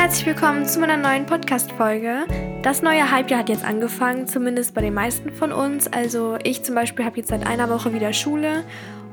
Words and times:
herzlich 0.00 0.24
willkommen 0.24 0.64
zu 0.64 0.80
meiner 0.80 0.96
neuen 0.96 1.26
Podcast-Folge. 1.26 2.24
Das 2.62 2.80
neue 2.80 3.10
Halbjahr 3.10 3.40
hat 3.40 3.50
jetzt 3.50 3.66
angefangen, 3.66 4.26
zumindest 4.26 4.72
bei 4.72 4.80
den 4.80 4.94
meisten 4.94 5.30
von 5.30 5.52
uns. 5.52 5.88
Also 5.88 6.38
ich 6.42 6.62
zum 6.62 6.74
Beispiel 6.74 7.04
habe 7.04 7.18
jetzt 7.18 7.28
seit 7.28 7.46
einer 7.46 7.68
Woche 7.68 7.92
wieder 7.92 8.14
Schule. 8.14 8.64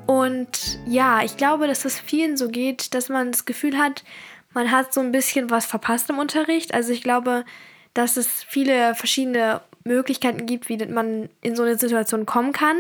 Und 0.05 0.79
ja, 0.85 1.23
ich 1.25 1.35
glaube, 1.35 1.67
dass 1.67 1.83
es 1.83 1.99
vielen 1.99 2.37
so 2.37 2.47
geht, 2.47 2.93
dass 2.93 3.09
man 3.09 3.33
das 3.33 3.43
Gefühl 3.43 3.77
hat, 3.77 4.05
man 4.53 4.71
hat 4.71 4.93
so 4.93 5.01
ein 5.01 5.11
bisschen 5.11 5.49
was 5.49 5.65
verpasst 5.65 6.09
im 6.09 6.19
Unterricht. 6.19 6.73
Also 6.73 6.93
ich 6.93 7.03
glaube, 7.03 7.43
dass 7.93 8.15
es 8.15 8.45
viele 8.47 8.95
verschiedene 8.95 9.59
Möglichkeiten 9.83 10.45
gibt, 10.45 10.69
wie 10.69 10.77
man 10.85 11.27
in 11.41 11.57
so 11.57 11.63
eine 11.63 11.77
Situation 11.77 12.25
kommen 12.25 12.53
kann. 12.53 12.77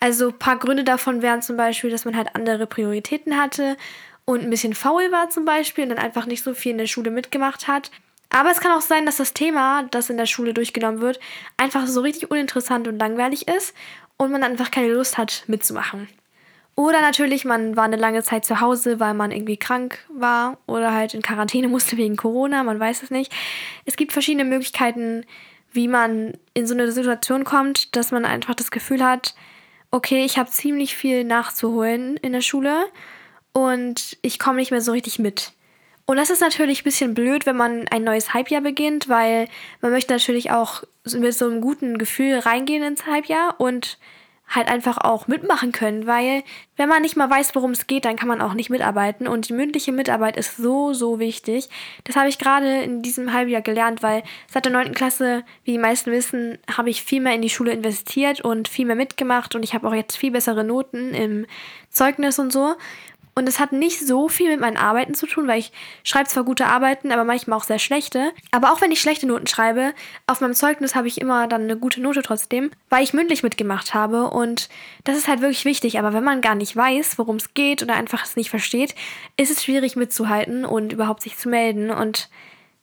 Also 0.00 0.30
ein 0.30 0.38
paar 0.40 0.58
Gründe 0.58 0.82
davon 0.82 1.22
wären 1.22 1.40
zum 1.40 1.56
Beispiel, 1.56 1.90
dass 1.90 2.04
man 2.04 2.16
halt 2.16 2.34
andere 2.34 2.66
Prioritäten 2.66 3.40
hatte 3.40 3.76
und 4.24 4.42
ein 4.42 4.50
bisschen 4.50 4.74
faul 4.74 5.10
war 5.12 5.30
zum 5.30 5.44
Beispiel 5.44 5.84
und 5.84 5.90
dann 5.90 5.98
einfach 5.98 6.26
nicht 6.26 6.42
so 6.42 6.54
viel 6.54 6.72
in 6.72 6.78
der 6.78 6.86
Schule 6.86 7.10
mitgemacht 7.10 7.68
hat. 7.68 7.90
Aber 8.30 8.50
es 8.50 8.60
kann 8.60 8.72
auch 8.72 8.80
sein, 8.80 9.06
dass 9.06 9.18
das 9.18 9.34
Thema, 9.34 9.84
das 9.90 10.10
in 10.10 10.16
der 10.16 10.26
Schule 10.26 10.54
durchgenommen 10.54 11.00
wird, 11.00 11.20
einfach 11.56 11.86
so 11.86 12.00
richtig 12.00 12.30
uninteressant 12.30 12.88
und 12.88 12.98
langweilig 12.98 13.46
ist 13.48 13.74
und 14.16 14.32
man 14.32 14.42
einfach 14.42 14.70
keine 14.70 14.92
Lust 14.92 15.18
hat 15.18 15.44
mitzumachen. 15.46 16.08
Oder 16.76 17.00
natürlich, 17.00 17.44
man 17.44 17.76
war 17.76 17.84
eine 17.84 17.96
lange 17.96 18.24
Zeit 18.24 18.44
zu 18.44 18.60
Hause, 18.60 18.98
weil 18.98 19.14
man 19.14 19.30
irgendwie 19.30 19.56
krank 19.56 19.98
war 20.08 20.58
oder 20.66 20.92
halt 20.92 21.14
in 21.14 21.22
Quarantäne 21.22 21.68
musste 21.74 21.96
wegen 21.96 22.16
Corona, 22.16 22.64
man 22.64 22.80
weiß 22.80 23.02
es 23.02 23.10
nicht. 23.10 23.32
Es 23.84 23.96
gibt 23.96 24.12
verschiedene 24.12 24.44
Möglichkeiten, 24.44 25.24
wie 25.72 25.88
man 25.88 26.34
in 26.54 26.66
so 26.66 26.74
eine 26.74 26.90
Situation 26.90 27.44
kommt, 27.44 27.94
dass 27.96 28.10
man 28.10 28.24
einfach 28.24 28.54
das 28.54 28.70
Gefühl 28.70 29.04
hat, 29.04 29.34
okay, 29.90 30.24
ich 30.24 30.38
habe 30.38 30.50
ziemlich 30.50 30.96
viel 30.96 31.24
nachzuholen 31.24 32.16
in 32.16 32.32
der 32.32 32.40
Schule 32.40 32.86
und 33.54 34.18
ich 34.20 34.38
komme 34.38 34.58
nicht 34.58 34.70
mehr 34.70 34.82
so 34.82 34.92
richtig 34.92 35.18
mit. 35.18 35.52
Und 36.06 36.18
das 36.18 36.28
ist 36.28 36.42
natürlich 36.42 36.82
ein 36.82 36.84
bisschen 36.84 37.14
blöd, 37.14 37.46
wenn 37.46 37.56
man 37.56 37.88
ein 37.88 38.04
neues 38.04 38.34
Halbjahr 38.34 38.60
beginnt, 38.60 39.08
weil 39.08 39.48
man 39.80 39.90
möchte 39.90 40.12
natürlich 40.12 40.50
auch 40.50 40.82
mit 41.04 41.32
so 41.32 41.46
einem 41.46 41.62
guten 41.62 41.96
Gefühl 41.96 42.40
reingehen 42.40 42.82
ins 42.82 43.06
Halbjahr 43.06 43.54
und 43.58 43.96
halt 44.46 44.68
einfach 44.68 44.98
auch 44.98 45.26
mitmachen 45.26 45.72
können, 45.72 46.06
weil 46.06 46.42
wenn 46.76 46.88
man 46.88 47.02
nicht 47.02 47.16
mal 47.16 47.30
weiß, 47.30 47.54
worum 47.54 47.70
es 47.70 47.86
geht, 47.86 48.04
dann 48.04 48.16
kann 48.16 48.28
man 48.28 48.42
auch 48.42 48.52
nicht 48.52 48.68
mitarbeiten 48.68 49.26
und 49.26 49.48
die 49.48 49.54
mündliche 49.54 49.90
Mitarbeit 49.90 50.36
ist 50.36 50.58
so, 50.58 50.92
so 50.92 51.18
wichtig. 51.18 51.68
Das 52.04 52.16
habe 52.16 52.28
ich 52.28 52.38
gerade 52.38 52.82
in 52.82 53.00
diesem 53.00 53.32
Halbjahr 53.32 53.62
gelernt, 53.62 54.02
weil 54.02 54.22
seit 54.52 54.66
der 54.66 54.72
9. 54.72 54.92
Klasse, 54.92 55.44
wie 55.64 55.72
die 55.72 55.78
meisten 55.78 56.12
wissen, 56.12 56.58
habe 56.76 56.90
ich 56.90 57.02
viel 57.02 57.22
mehr 57.22 57.34
in 57.34 57.42
die 57.42 57.50
Schule 57.50 57.72
investiert 57.72 58.42
und 58.42 58.68
viel 58.68 58.86
mehr 58.86 58.96
mitgemacht 58.96 59.54
und 59.54 59.62
ich 59.62 59.74
habe 59.74 59.88
auch 59.88 59.94
jetzt 59.94 60.16
viel 60.16 60.30
bessere 60.30 60.62
Noten 60.62 61.14
im 61.14 61.46
Zeugnis 61.88 62.38
und 62.38 62.52
so. 62.52 62.74
Und 63.34 63.48
es 63.48 63.58
hat 63.58 63.72
nicht 63.72 63.98
so 64.00 64.28
viel 64.28 64.50
mit 64.50 64.60
meinen 64.60 64.76
Arbeiten 64.76 65.14
zu 65.14 65.26
tun, 65.26 65.48
weil 65.48 65.58
ich 65.58 65.72
schreibe 66.04 66.28
zwar 66.28 66.44
gute 66.44 66.66
Arbeiten, 66.66 67.10
aber 67.10 67.24
manchmal 67.24 67.58
auch 67.58 67.64
sehr 67.64 67.80
schlechte. 67.80 68.32
Aber 68.52 68.72
auch 68.72 68.80
wenn 68.80 68.92
ich 68.92 69.00
schlechte 69.00 69.26
Noten 69.26 69.46
schreibe, 69.46 69.92
auf 70.26 70.40
meinem 70.40 70.54
Zeugnis 70.54 70.94
habe 70.94 71.08
ich 71.08 71.20
immer 71.20 71.48
dann 71.48 71.62
eine 71.62 71.76
gute 71.76 72.00
Note 72.00 72.22
trotzdem, 72.22 72.70
weil 72.90 73.02
ich 73.02 73.12
mündlich 73.12 73.42
mitgemacht 73.42 73.92
habe. 73.92 74.30
Und 74.30 74.68
das 75.02 75.16
ist 75.16 75.26
halt 75.26 75.40
wirklich 75.40 75.64
wichtig. 75.64 75.98
Aber 75.98 76.12
wenn 76.12 76.24
man 76.24 76.42
gar 76.42 76.54
nicht 76.54 76.76
weiß, 76.76 77.18
worum 77.18 77.36
es 77.36 77.54
geht 77.54 77.82
oder 77.82 77.94
einfach 77.94 78.24
es 78.24 78.36
nicht 78.36 78.50
versteht, 78.50 78.94
ist 79.36 79.50
es 79.50 79.64
schwierig 79.64 79.96
mitzuhalten 79.96 80.64
und 80.64 80.92
überhaupt 80.92 81.22
sich 81.22 81.36
zu 81.36 81.48
melden. 81.48 81.90
Und 81.90 82.28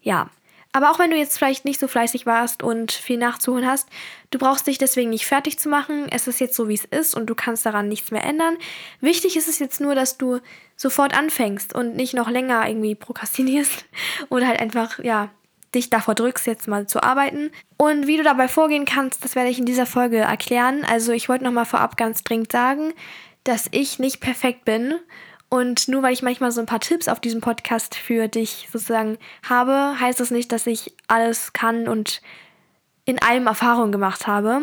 ja, 0.02 0.30
aber 0.74 0.92
auch 0.92 1.00
wenn 1.00 1.12
du 1.12 1.18
jetzt 1.18 1.38
vielleicht 1.38 1.66
nicht 1.66 1.80
so 1.80 1.88
fleißig 1.88 2.26
warst 2.26 2.64
und 2.64 2.92
viel 2.92 3.18
nachzuholen 3.18 3.68
hast, 3.68 3.90
du 4.30 4.40
brauchst 4.40 4.68
dich 4.68 4.78
deswegen 4.78 5.10
nicht 5.10 5.26
fertig 5.26 5.60
zu 5.60 5.68
machen. 5.68 6.08
Es 6.10 6.28
ist 6.28 6.40
jetzt 6.40 6.56
so, 6.56 6.70
wie 6.70 6.76
es 6.76 6.86
ist 6.86 7.16
und 7.16 7.28
du 7.28 7.36
kannst 7.36 7.66
daran 7.66 7.90
nichts 7.90 8.12
mehr 8.12 8.24
ändern. 8.24 8.58
Wichtig 9.02 9.36
ist 9.36 9.50
es 9.50 9.60
jetzt 9.60 9.82
nur, 9.82 9.96
dass 9.96 10.18
du 10.18 10.40
sofort 10.78 11.18
anfängst 11.18 11.76
und 11.76 11.96
nicht 11.96 12.14
noch 12.14 12.30
länger 12.30 12.68
irgendwie 12.68 12.96
prokrastinierst 12.96 13.86
oder 14.30 14.48
halt 14.48 14.60
einfach, 14.60 15.00
ja, 15.00 15.30
dich 15.76 15.90
davor 15.90 16.16
drückst, 16.16 16.48
jetzt 16.48 16.68
mal 16.68 16.88
zu 16.88 17.02
arbeiten. 17.02 17.52
Und 17.78 18.08
wie 18.08 18.18
du 18.18 18.24
dabei 18.24 18.48
vorgehen 18.48 18.86
kannst, 18.86 19.24
das 19.24 19.36
werde 19.36 19.50
ich 19.50 19.60
in 19.60 19.66
dieser 19.66 19.86
Folge 19.86 20.18
erklären. 20.18 20.84
Also 20.84 21.14
ich 21.14 21.30
wollte 21.30 21.46
nochmal 21.46 21.66
vorab 21.66 21.96
ganz 21.98 22.24
dringend 22.24 22.52
sagen, 22.52 22.94
dass 23.44 23.68
ich 23.72 23.98
nicht 23.98 24.20
perfekt 24.20 24.66
bin 24.66 24.96
und 25.54 25.90
nur 25.90 26.02
weil 26.02 26.14
ich 26.14 26.22
manchmal 26.22 26.54
so 26.54 26.62
ein 26.62 26.66
paar 26.66 26.80
Tipps 26.80 27.10
auf 27.10 27.20
diesem 27.20 27.42
Podcast 27.42 27.96
für 27.96 28.30
dich 28.30 28.70
sozusagen 28.72 29.18
habe, 29.48 30.00
heißt 30.00 30.22
das 30.22 30.32
nicht, 30.32 30.50
dass 30.54 30.66
ich 30.66 30.94
alles 31.08 31.52
kann 31.52 31.90
und 31.90 32.22
in 33.04 33.22
allem 33.22 33.48
Erfahrung 33.48 33.92
gemacht 33.92 34.28
habe. 34.28 34.62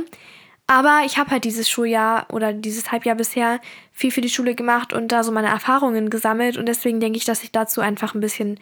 Aber 0.67 1.03
ich 1.05 1.19
habe 1.19 1.31
halt 1.31 1.45
dieses 1.45 1.69
Schuljahr 1.69 2.27
oder 2.33 2.55
dieses 2.55 2.91
Halbjahr 2.91 3.17
bisher 3.17 3.61
viel 3.93 4.11
für 4.11 4.23
die 4.23 4.31
Schule 4.31 4.55
gemacht 4.55 4.95
und 4.95 5.13
da 5.13 5.25
so 5.25 5.31
meine 5.31 5.49
Erfahrungen 5.49 6.09
gesammelt. 6.09 6.57
Und 6.57 6.65
deswegen 6.65 7.01
denke 7.01 7.19
ich, 7.19 7.27
dass 7.27 7.43
ich 7.43 7.53
dazu 7.53 7.83
einfach 7.83 8.15
ein 8.15 8.21
bisschen, 8.21 8.59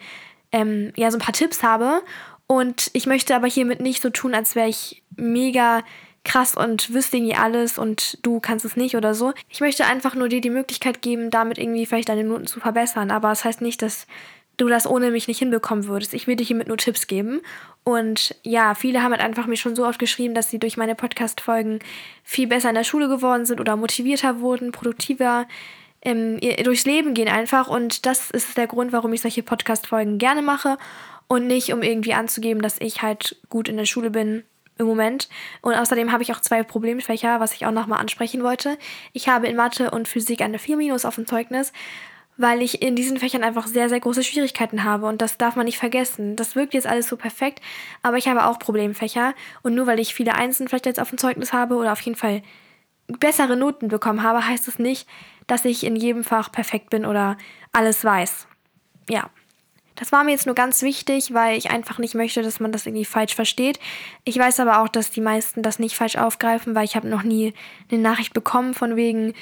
ähm, 0.51 0.91
ja, 0.97 1.09
so 1.11 1.17
ein 1.17 1.21
paar 1.21 1.33
Tipps 1.33 1.63
habe. 1.63 2.01
Und 2.45 2.89
ich 2.91 3.05
möchte 3.05 3.37
aber 3.37 3.47
hiermit 3.47 3.79
nicht 3.79 4.01
so 4.01 4.09
tun, 4.09 4.35
als 4.35 4.53
wäre 4.53 4.67
ich 4.67 5.01
mega 5.15 5.81
krass 6.27 6.55
und 6.55 6.93
wüsste 6.93 7.17
irgendwie 7.17 7.35
alles 7.35 7.77
und 7.77 8.19
du 8.21 8.39
kannst 8.39 8.65
es 8.65 8.75
nicht 8.75 8.95
oder 8.95 9.15
so. 9.15 9.33
Ich 9.49 9.61
möchte 9.61 9.85
einfach 9.85 10.13
nur 10.13 10.29
dir 10.29 10.41
die 10.41 10.49
Möglichkeit 10.49 11.01
geben, 11.01 11.31
damit 11.31 11.57
irgendwie 11.57 11.85
vielleicht 11.85 12.09
deine 12.09 12.23
Noten 12.23 12.45
zu 12.45 12.59
verbessern. 12.59 13.09
Aber 13.09 13.31
es 13.31 13.39
das 13.39 13.45
heißt 13.45 13.61
nicht, 13.61 13.81
dass 13.81 14.05
du 14.57 14.67
das 14.67 14.87
ohne 14.87 15.11
mich 15.11 15.27
nicht 15.27 15.39
hinbekommen 15.39 15.87
würdest. 15.87 16.13
Ich 16.13 16.27
will 16.27 16.35
dir 16.35 16.43
hiermit 16.43 16.67
nur 16.67 16.77
Tipps 16.77 17.07
geben. 17.07 17.41
Und 17.83 18.35
ja, 18.43 18.75
viele 18.75 19.01
haben 19.01 19.11
halt 19.11 19.21
einfach 19.21 19.47
mir 19.47 19.55
schon 19.55 19.75
so 19.75 19.85
oft 19.85 19.99
geschrieben, 19.99 20.33
dass 20.33 20.49
sie 20.49 20.59
durch 20.59 20.75
meine 20.75 20.95
Podcast-Folgen 20.95 21.79
viel 22.23 22.47
besser 22.47 22.69
in 22.69 22.75
der 22.75 22.83
Schule 22.83 23.07
geworden 23.07 23.45
sind 23.45 23.61
oder 23.61 23.77
motivierter 23.77 24.41
wurden, 24.41 24.71
produktiver 24.71 25.47
ähm, 26.01 26.39
durchs 26.63 26.85
Leben 26.85 27.13
gehen 27.13 27.29
einfach. 27.29 27.69
Und 27.69 28.05
das 28.05 28.31
ist 28.31 28.57
der 28.57 28.67
Grund, 28.67 28.91
warum 28.91 29.13
ich 29.13 29.21
solche 29.21 29.43
Podcast-Folgen 29.43 30.17
gerne 30.17 30.41
mache. 30.41 30.77
Und 31.27 31.47
nicht, 31.47 31.71
um 31.71 31.83
irgendwie 31.83 32.13
anzugeben, 32.13 32.61
dass 32.61 32.79
ich 32.79 33.01
halt 33.01 33.37
gut 33.49 33.69
in 33.69 33.77
der 33.77 33.85
Schule 33.85 34.09
bin 34.09 34.43
im 34.77 34.85
Moment. 34.85 35.29
Und 35.61 35.73
außerdem 35.73 36.11
habe 36.11 36.23
ich 36.23 36.31
auch 36.33 36.41
zwei 36.41 36.63
Problemfächer, 36.63 37.39
was 37.39 37.53
ich 37.53 37.65
auch 37.65 37.71
nochmal 37.71 37.99
ansprechen 37.99 38.43
wollte. 38.43 38.77
Ich 39.13 39.27
habe 39.27 39.47
in 39.47 39.55
Mathe 39.55 39.91
und 39.91 40.07
Physik 40.07 40.41
eine 40.41 40.59
4 40.59 40.77
Minus 40.77 41.05
auf 41.05 41.15
dem 41.15 41.27
Zeugnis, 41.27 41.73
weil 42.37 42.61
ich 42.61 42.81
in 42.81 42.95
diesen 42.95 43.17
Fächern 43.17 43.43
einfach 43.43 43.67
sehr, 43.67 43.89
sehr 43.89 43.99
große 43.99 44.23
Schwierigkeiten 44.23 44.83
habe. 44.83 45.07
Und 45.07 45.21
das 45.21 45.37
darf 45.37 45.55
man 45.55 45.65
nicht 45.65 45.79
vergessen. 45.79 46.35
Das 46.35 46.55
wirkt 46.55 46.73
jetzt 46.73 46.87
alles 46.87 47.07
so 47.07 47.17
perfekt, 47.17 47.61
aber 48.03 48.17
ich 48.17 48.27
habe 48.27 48.45
auch 48.45 48.59
Problemfächer. 48.59 49.33
Und 49.63 49.75
nur 49.75 49.87
weil 49.87 49.99
ich 49.99 50.13
viele 50.13 50.35
Einsen 50.35 50.67
vielleicht 50.67 50.85
jetzt 50.85 50.99
auf 50.99 51.09
dem 51.09 51.17
Zeugnis 51.17 51.53
habe 51.53 51.75
oder 51.75 51.91
auf 51.91 52.01
jeden 52.01 52.17
Fall 52.17 52.43
bessere 53.07 53.55
Noten 53.55 53.87
bekommen 53.87 54.21
habe, 54.21 54.45
heißt 54.45 54.67
es 54.67 54.75
das 54.75 54.79
nicht, 54.79 55.07
dass 55.47 55.65
ich 55.65 55.85
in 55.85 55.95
jedem 55.95 56.23
Fach 56.23 56.51
perfekt 56.51 56.89
bin 56.89 57.05
oder 57.05 57.37
alles 57.71 58.03
weiß. 58.03 58.47
Ja. 59.09 59.29
Das 59.97 60.11
war 60.11 60.23
mir 60.23 60.31
jetzt 60.31 60.45
nur 60.45 60.55
ganz 60.55 60.83
wichtig, 60.83 61.33
weil 61.33 61.57
ich 61.57 61.71
einfach 61.71 61.97
nicht 61.97 62.15
möchte, 62.15 62.43
dass 62.43 62.59
man 62.59 62.71
das 62.71 62.85
irgendwie 62.85 63.03
falsch 63.03 63.35
versteht. 63.35 63.79
Ich 64.23 64.37
weiß 64.37 64.59
aber 64.59 64.81
auch, 64.81 64.87
dass 64.87 65.11
die 65.11 65.21
meisten 65.21 65.63
das 65.63 65.79
nicht 65.79 65.95
falsch 65.95 66.15
aufgreifen, 66.15 66.75
weil 66.75 66.85
ich 66.85 66.95
habe 66.95 67.07
noch 67.07 67.23
nie 67.23 67.53
eine 67.91 67.99
Nachricht 67.99 68.33
bekommen 68.33 68.75
von 68.75 68.95
wegen, 68.95 69.33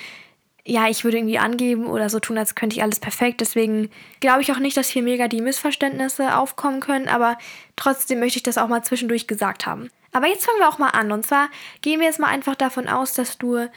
ja, 0.66 0.88
ich 0.88 1.04
würde 1.04 1.18
irgendwie 1.18 1.38
angeben 1.38 1.88
oder 1.88 2.10
so 2.10 2.20
tun, 2.20 2.38
als 2.38 2.56
könnte 2.56 2.78
ich 2.78 2.84
alles 2.84 3.00
perfekt. 3.00 3.42
Deswegen 3.42 3.92
glaube 4.22 4.42
ich 4.42 4.52
auch 4.52 4.60
nicht, 4.60 4.78
dass 4.78 4.90
hier 4.90 5.04
mega 5.04 5.28
die 5.28 5.42
Missverständnisse 5.42 6.38
aufkommen 6.38 6.80
können, 6.80 7.10
aber 7.10 7.38
trotzdem 7.76 8.20
möchte 8.20 8.38
ich 8.38 8.44
das 8.44 8.58
auch 8.58 8.70
mal 8.70 8.84
zwischendurch 8.84 9.28
gesagt 9.28 9.66
haben. 9.66 9.90
Aber 10.14 10.28
jetzt 10.28 10.46
fangen 10.46 10.60
wir 10.60 10.70
auch 10.70 10.80
mal 10.80 10.92
an. 10.92 11.12
Und 11.12 11.26
zwar 11.26 11.50
gehen 11.82 12.00
wir 12.00 12.08
jetzt 12.08 12.20
mal 12.20 12.30
einfach 12.30 12.56
davon 12.56 12.88
aus, 12.88 13.12
dass 13.12 13.38
du 13.38 13.68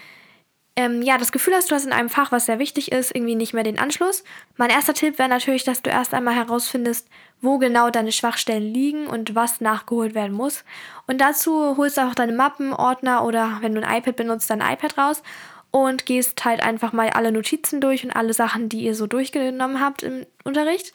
ähm, 0.79 1.03
ja, 1.03 1.19
das 1.19 1.33
Gefühl 1.33 1.55
hast, 1.55 1.73
du 1.73 1.75
hast 1.75 1.87
in 1.87 1.93
einem 1.93 2.09
Fach, 2.09 2.31
was 2.31 2.47
sehr 2.47 2.61
wichtig 2.61 2.93
ist, 2.93 3.13
irgendwie 3.13 3.35
nicht 3.35 3.53
mehr 3.53 3.65
den 3.65 3.81
Anschluss. 3.81 4.23
Mein 4.57 4.71
erster 4.71 4.95
Tipp 4.95 5.19
wäre 5.19 5.29
natürlich, 5.29 5.65
dass 5.65 5.83
du 5.83 5.91
erst 5.91 6.15
einmal 6.15 6.37
herausfindest, 6.37 7.09
wo 7.41 7.59
genau 7.59 7.91
deine 7.91 8.13
Schwachstellen 8.13 8.63
liegen 8.63 9.09
und 9.09 9.35
was 9.35 9.61
nachgeholt 9.61 10.15
werden 10.15 10.37
muss. 10.37 10.63
Und 11.09 11.21
dazu 11.21 11.77
holst 11.77 11.97
du 11.97 12.03
auch 12.03 12.15
deine 12.15 12.31
Mappen, 12.31 12.73
Ordner 12.73 13.25
oder 13.25 13.59
wenn 13.61 13.75
du 13.75 13.85
ein 13.85 13.99
iPad 13.99 14.15
benutzt, 14.15 14.51
dein 14.51 14.61
iPad 14.61 14.97
raus 14.97 15.25
und 15.73 16.07
gehst 16.07 16.45
halt 16.45 16.63
einfach 16.63 16.93
mal 16.93 17.11
alle 17.11 17.33
Notizen 17.33 17.81
durch 17.81 18.05
und 18.05 18.13
alle 18.13 18.33
Sachen, 18.33 18.69
die 18.69 18.85
ihr 18.85 18.95
so 18.95 19.09
durchgenommen 19.09 19.81
habt 19.81 20.05
im 20.05 20.27
Unterricht. 20.45 20.93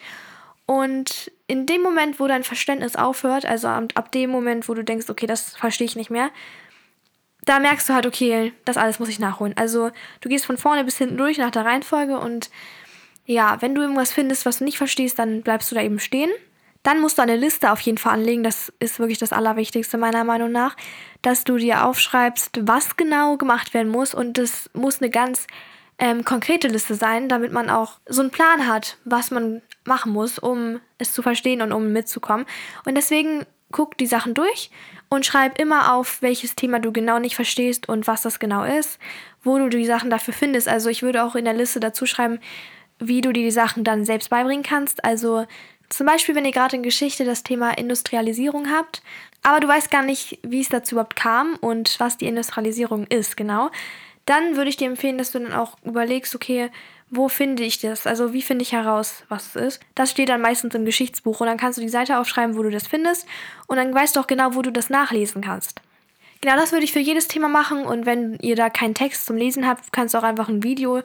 Und 0.65 1.29
in 1.47 1.65
dem 1.65 1.81
Moment, 1.81 2.21
wo 2.21 2.27
dein 2.27 2.45
Verständnis 2.45 2.95
aufhört, 2.95 3.45
also 3.45 3.67
ab 3.67 4.13
dem 4.13 4.29
Moment, 4.29 4.69
wo 4.69 4.75
du 4.75 4.85
denkst, 4.85 5.09
okay, 5.09 5.27
das 5.27 5.57
verstehe 5.57 5.87
ich 5.87 5.97
nicht 5.97 6.09
mehr, 6.09 6.29
da 7.45 7.59
merkst 7.59 7.89
du 7.89 7.93
halt, 7.93 8.05
okay, 8.05 8.53
das 8.65 8.77
alles 8.77 8.99
muss 8.99 9.09
ich 9.09 9.19
nachholen. 9.19 9.53
Also 9.57 9.91
du 10.21 10.29
gehst 10.29 10.45
von 10.45 10.57
vorne 10.57 10.83
bis 10.83 10.97
hinten 10.97 11.17
durch 11.17 11.37
nach 11.37 11.51
der 11.51 11.65
Reihenfolge 11.65 12.17
und 12.19 12.49
ja, 13.25 13.61
wenn 13.61 13.75
du 13.75 13.81
irgendwas 13.81 14.11
findest, 14.11 14.45
was 14.45 14.59
du 14.59 14.65
nicht 14.65 14.77
verstehst, 14.77 15.17
dann 15.19 15.41
bleibst 15.41 15.71
du 15.71 15.75
da 15.75 15.81
eben 15.81 15.99
stehen. 15.99 16.29
Dann 16.83 16.99
musst 16.99 17.17
du 17.17 17.21
eine 17.21 17.37
Liste 17.37 17.71
auf 17.71 17.79
jeden 17.79 17.97
Fall 17.97 18.13
anlegen. 18.13 18.43
Das 18.43 18.73
ist 18.79 18.99
wirklich 18.99 19.17
das 19.17 19.31
Allerwichtigste 19.31 19.97
meiner 19.97 20.25
Meinung 20.25 20.51
nach, 20.51 20.75
dass 21.21 21.45
du 21.45 21.55
dir 21.55 21.85
aufschreibst, 21.85 22.59
was 22.63 22.97
genau 22.97 23.37
gemacht 23.37 23.73
werden 23.73 23.89
muss. 23.89 24.13
Und 24.13 24.37
das 24.37 24.69
muss 24.73 25.01
eine 25.01 25.09
ganz 25.09 25.47
ähm, 25.97 26.25
konkrete 26.25 26.67
Liste 26.67 26.95
sein, 26.95 27.29
damit 27.29 27.53
man 27.53 27.69
auch 27.69 27.99
so 28.05 28.21
einen 28.21 28.31
Plan 28.31 28.67
hat, 28.67 28.97
was 29.05 29.31
man 29.31 29.61
machen 29.85 30.11
muss, 30.11 30.39
um 30.39 30.81
es 30.97 31.13
zu 31.13 31.21
verstehen 31.21 31.61
und 31.61 31.71
um 31.71 31.93
mitzukommen. 31.93 32.45
Und 32.83 32.95
deswegen 32.95 33.45
guck 33.71 33.97
die 33.97 34.07
Sachen 34.07 34.33
durch 34.33 34.69
und 35.13 35.25
schreib 35.25 35.59
immer 35.59 35.93
auf, 35.93 36.21
welches 36.21 36.55
Thema 36.55 36.79
du 36.79 36.91
genau 36.91 37.19
nicht 37.19 37.35
verstehst 37.35 37.87
und 37.87 38.07
was 38.07 38.23
das 38.23 38.39
genau 38.39 38.63
ist, 38.63 38.99
wo 39.43 39.57
du 39.57 39.69
die 39.69 39.85
Sachen 39.85 40.09
dafür 40.09 40.33
findest. 40.33 40.67
Also 40.67 40.89
ich 40.89 41.03
würde 41.03 41.23
auch 41.23 41.35
in 41.35 41.45
der 41.45 41.53
Liste 41.53 41.79
dazu 41.79 42.05
schreiben, 42.05 42.39
wie 42.99 43.21
du 43.21 43.31
dir 43.31 43.43
die 43.43 43.51
Sachen 43.51 43.83
dann 43.83 44.05
selbst 44.05 44.29
beibringen 44.29 44.63
kannst. 44.63 45.03
Also 45.05 45.45
Zum 45.93 46.07
Beispiel, 46.07 46.33
wenn 46.33 46.45
ihr 46.45 46.51
gerade 46.51 46.75
in 46.75 46.81
Geschichte 46.81 47.23
das 47.23 47.43
Thema 47.43 47.77
Industrialisierung 47.77 48.71
habt, 48.71 49.03
aber 49.43 49.59
du 49.59 49.67
weißt 49.67 49.91
gar 49.91 50.01
nicht, 50.01 50.39
wie 50.41 50.61
es 50.61 50.69
dazu 50.69 50.95
überhaupt 50.95 51.15
kam 51.15 51.55
und 51.61 51.99
was 51.99 52.17
die 52.17 52.25
Industrialisierung 52.25 53.05
ist, 53.05 53.37
genau, 53.37 53.69
dann 54.25 54.55
würde 54.55 54.69
ich 54.69 54.77
dir 54.77 54.87
empfehlen, 54.87 55.19
dass 55.19 55.33
du 55.33 55.39
dann 55.39 55.53
auch 55.53 55.77
überlegst, 55.83 56.33
okay, 56.33 56.71
wo 57.09 57.29
finde 57.29 57.63
ich 57.63 57.79
das? 57.79 58.07
Also 58.07 58.33
wie 58.33 58.41
finde 58.41 58.63
ich 58.63 58.71
heraus, 58.71 59.23
was 59.29 59.55
es 59.55 59.55
ist? 59.55 59.79
Das 59.95 60.11
steht 60.11 60.29
dann 60.29 60.41
meistens 60.41 60.73
im 60.75 60.85
Geschichtsbuch 60.85 61.41
und 61.41 61.47
dann 61.47 61.57
kannst 61.57 61.77
du 61.77 61.81
die 61.81 61.89
Seite 61.89 62.19
aufschreiben, 62.19 62.57
wo 62.57 62.63
du 62.63 62.69
das 62.69 62.87
findest 62.87 63.27
und 63.67 63.77
dann 63.77 63.93
weißt 63.93 64.15
du 64.15 64.19
auch 64.19 64.27
genau, 64.27 64.55
wo 64.55 64.61
du 64.61 64.71
das 64.71 64.89
nachlesen 64.89 65.41
kannst. 65.41 65.81
Genau 66.41 66.55
das 66.55 66.71
würde 66.71 66.83
ich 66.83 66.91
für 66.91 66.99
jedes 66.99 67.27
Thema 67.27 67.47
machen 67.47 67.85
und 67.85 68.05
wenn 68.05 68.37
ihr 68.41 68.55
da 68.55 68.69
keinen 68.69 68.95
Text 68.95 69.25
zum 69.25 69.37
Lesen 69.37 69.67
habt, 69.67 69.93
kannst 69.93 70.13
du 70.13 70.17
auch 70.17 70.23
einfach 70.23 70.49
ein 70.49 70.63
Video 70.63 71.01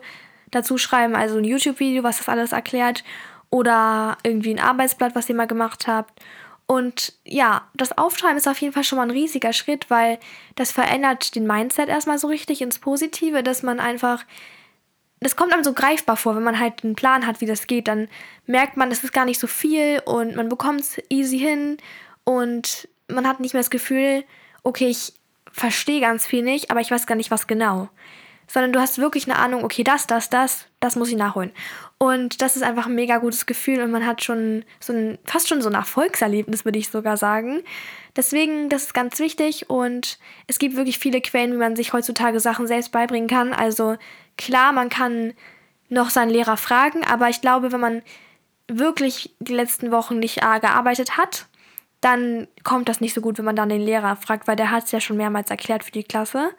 dazu 0.51 0.77
schreiben, 0.77 1.15
also 1.15 1.37
ein 1.37 1.43
YouTube-Video, 1.43 2.03
was 2.03 2.17
das 2.17 2.27
alles 2.27 2.51
erklärt 2.51 3.03
oder 3.49 4.17
irgendwie 4.23 4.53
ein 4.53 4.59
Arbeitsblatt, 4.59 5.15
was 5.15 5.29
ihr 5.29 5.35
mal 5.35 5.47
gemacht 5.47 5.87
habt. 5.87 6.19
Und 6.65 7.13
ja, 7.23 7.67
das 7.73 7.97
Aufschreiben 7.97 8.37
ist 8.37 8.47
auf 8.47 8.61
jeden 8.61 8.73
Fall 8.73 8.83
schon 8.83 8.97
mal 8.97 9.03
ein 9.03 9.11
riesiger 9.11 9.53
Schritt, 9.53 9.89
weil 9.89 10.19
das 10.55 10.71
verändert 10.71 11.33
den 11.35 11.47
Mindset 11.47 11.89
erstmal 11.89 12.19
so 12.19 12.27
richtig 12.27 12.61
ins 12.61 12.77
Positive, 12.77 13.41
dass 13.41 13.63
man 13.63 13.79
einfach 13.79 14.23
das 15.21 15.35
kommt 15.35 15.53
einem 15.53 15.63
so 15.63 15.73
greifbar 15.73 16.17
vor, 16.17 16.35
wenn 16.35 16.43
man 16.43 16.59
halt 16.59 16.83
einen 16.83 16.95
Plan 16.95 17.27
hat, 17.27 17.41
wie 17.41 17.45
das 17.45 17.67
geht, 17.67 17.87
dann 17.87 18.07
merkt 18.45 18.77
man, 18.77 18.91
es 18.91 19.03
ist 19.03 19.13
gar 19.13 19.25
nicht 19.25 19.39
so 19.39 19.47
viel 19.47 20.01
und 20.05 20.35
man 20.35 20.49
bekommt 20.49 20.81
es 20.81 21.01
easy 21.09 21.39
hin 21.39 21.77
und 22.23 22.87
man 23.07 23.27
hat 23.27 23.39
nicht 23.39 23.53
mehr 23.53 23.61
das 23.61 23.69
Gefühl, 23.69 24.23
okay, 24.63 24.87
ich 24.87 25.13
verstehe 25.51 25.99
ganz 25.99 26.25
viel 26.25 26.43
nicht, 26.43 26.71
aber 26.71 26.79
ich 26.79 26.91
weiß 26.91 27.07
gar 27.07 27.15
nicht, 27.15 27.31
was 27.31 27.47
genau. 27.47 27.89
Sondern 28.51 28.73
du 28.73 28.79
hast 28.79 28.97
wirklich 28.97 29.29
eine 29.29 29.37
Ahnung, 29.37 29.63
okay, 29.63 29.83
das, 29.83 30.07
das, 30.07 30.29
das, 30.29 30.65
das 30.79 30.95
muss 30.95 31.09
ich 31.09 31.15
nachholen. 31.15 31.51
Und 31.99 32.41
das 32.41 32.55
ist 32.55 32.63
einfach 32.63 32.87
ein 32.87 32.95
mega 32.95 33.17
gutes 33.17 33.45
Gefühl 33.45 33.81
und 33.81 33.91
man 33.91 34.05
hat 34.05 34.23
schon 34.23 34.65
so 34.79 34.91
ein, 34.93 35.19
fast 35.25 35.47
schon 35.47 35.61
so 35.61 35.69
ein 35.69 35.75
Erfolgserlebnis, 35.75 36.65
würde 36.65 36.79
ich 36.79 36.89
sogar 36.89 37.17
sagen. 37.17 37.61
Deswegen, 38.15 38.69
das 38.69 38.85
ist 38.85 38.93
ganz 38.93 39.19
wichtig 39.19 39.69
und 39.69 40.17
es 40.47 40.59
gibt 40.59 40.75
wirklich 40.75 40.97
viele 40.97 41.21
Quellen, 41.21 41.53
wie 41.53 41.57
man 41.57 41.75
sich 41.75 41.93
heutzutage 41.93 42.39
Sachen 42.39 42.67
selbst 42.67 42.91
beibringen 42.91 43.29
kann. 43.29 43.53
Also 43.53 43.97
klar, 44.37 44.71
man 44.71 44.89
kann 44.89 45.33
noch 45.89 46.09
seinen 46.09 46.29
Lehrer 46.29 46.57
fragen, 46.57 47.03
aber 47.03 47.29
ich 47.29 47.41
glaube, 47.41 47.71
wenn 47.71 47.79
man 47.79 48.01
wirklich 48.67 49.35
die 49.39 49.53
letzten 49.53 49.91
Wochen 49.91 50.19
nicht 50.19 50.43
A 50.43 50.59
gearbeitet 50.59 51.17
hat, 51.17 51.47
dann 52.01 52.47
kommt 52.63 52.87
das 52.87 53.01
nicht 53.01 53.13
so 53.13 53.21
gut, 53.21 53.37
wenn 53.37 53.45
man 53.45 53.55
dann 53.55 53.69
den 53.69 53.81
Lehrer 53.81 54.15
fragt, 54.15 54.47
weil 54.47 54.55
der 54.55 54.71
hat 54.71 54.85
es 54.85 54.91
ja 54.91 55.01
schon 55.01 55.17
mehrmals 55.17 55.49
erklärt 55.49 55.83
für 55.83 55.91
die 55.91 56.03
Klasse. 56.03 56.51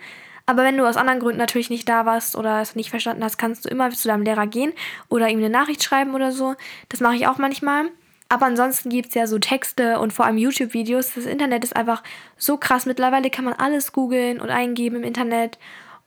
Aber 0.51 0.65
wenn 0.65 0.77
du 0.77 0.85
aus 0.85 0.97
anderen 0.97 1.21
Gründen 1.21 1.39
natürlich 1.39 1.71
nicht 1.71 1.89
da 1.89 2.07
warst 2.07 2.35
oder 2.35 2.61
es 2.61 2.75
nicht 2.75 2.91
verstanden 2.91 3.23
hast, 3.23 3.39
kannst 3.39 3.65
du 3.65 3.69
immer 3.69 3.89
zu 3.91 4.09
deinem 4.09 4.25
Lehrer 4.25 4.49
gehen 4.49 4.73
oder 5.09 5.29
ihm 5.29 5.39
eine 5.39 5.49
Nachricht 5.49 5.81
schreiben 5.81 6.13
oder 6.13 6.33
so. 6.33 6.57
Das 6.89 6.99
mache 6.99 7.15
ich 7.15 7.29
auch 7.29 7.39
manchmal. 7.39 7.85
Aber 8.29 8.47
ansonsten 8.47 8.91
gibt 8.91 9.11
es 9.11 9.15
ja 9.15 9.29
so 9.29 9.39
Texte 9.39 10.01
und 10.01 10.13
vor 10.13 10.27
allem 10.27 10.39
YouTube-Videos. 10.39 11.15
Das 11.15 11.25
Internet 11.25 11.63
ist 11.63 11.77
einfach 11.77 12.03
so 12.37 12.57
krass. 12.57 12.85
Mittlerweile 12.85 13.31
kann 13.31 13.45
man 13.45 13.55
alles 13.55 13.93
googeln 13.93 14.41
und 14.41 14.51
eingeben 14.51 14.97
im 14.97 15.05
Internet 15.05 15.57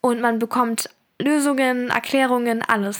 und 0.01 0.19
man 0.19 0.40
bekommt 0.40 0.90
Lösungen, 1.19 1.90
Erklärungen, 1.90 2.63
alles. 2.63 3.00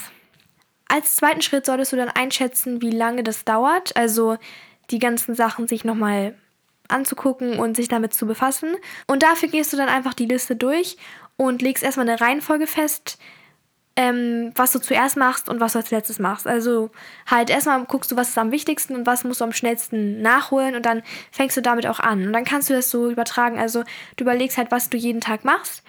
Als 0.88 1.18
zweiten 1.18 1.42
Schritt 1.42 1.66
solltest 1.66 1.92
du 1.92 1.98
dann 1.98 2.08
einschätzen, 2.08 2.82
wie 2.82 2.92
lange 2.92 3.22
das 3.22 3.44
dauert. 3.44 3.98
Also 3.98 4.38
die 4.92 5.00
ganzen 5.00 5.36
Sachen 5.36 5.68
sich 5.68 5.84
nochmal 5.84 6.36
anzugucken 6.88 7.60
und 7.60 7.76
sich 7.76 7.88
damit 7.88 8.14
zu 8.14 8.26
befassen. 8.26 8.76
Und 9.08 9.24
dafür 9.24 9.50
gehst 9.50 9.74
du 9.74 9.78
dann 9.78 9.90
einfach 9.90 10.14
die 10.14 10.26
Liste 10.26 10.56
durch 10.56 10.98
und 11.38 11.62
legst 11.62 11.84
erstmal 11.84 12.08
eine 12.08 12.20
Reihenfolge 12.20 12.68
fest, 12.68 13.18
ähm, 13.96 14.52
was 14.56 14.72
du 14.72 14.80
zuerst 14.80 15.18
machst 15.18 15.50
und 15.50 15.60
was 15.60 15.74
du 15.74 15.80
als 15.80 15.92
letztes 15.92 16.20
machst. 16.20 16.48
Also 16.48 16.90
halt 17.28 17.50
erstmal 17.50 17.84
guckst 17.86 18.12
du, 18.12 18.16
was 18.16 18.30
ist 18.30 18.38
am 18.38 18.52
wichtigsten 18.52 18.96
und 18.96 19.06
was 19.06 19.24
musst 19.24 19.42
du 19.42 19.46
am 19.46 19.54
schnellsten 19.54 20.22
nachholen 20.22 20.76
und 20.76 20.86
dann 20.86 21.04
fängst 21.32 21.58
du 21.58 21.62
damit 21.62 21.86
auch 21.86 22.00
an. 22.00 22.26
Und 22.26 22.34
dann 22.34 22.46
kannst 22.46 22.70
du 22.70 22.74
das 22.74 22.90
so 22.90 23.10
übertragen. 23.10 23.60
Also 23.60 23.84
du 24.16 24.24
überlegst 24.24 24.58
halt, 24.58 24.72
was 24.72 24.90
du 24.90 24.98
jeden 24.98 25.22
Tag 25.22 25.46
machst. 25.46 25.84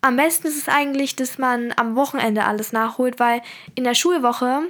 Am 0.00 0.16
besten 0.16 0.46
ist 0.46 0.58
es 0.58 0.68
eigentlich, 0.68 1.16
dass 1.16 1.38
man 1.38 1.72
am 1.76 1.96
Wochenende 1.96 2.44
alles 2.44 2.72
nachholt, 2.72 3.18
weil 3.18 3.42
in 3.74 3.82
der 3.82 3.94
Schulwoche 3.94 4.62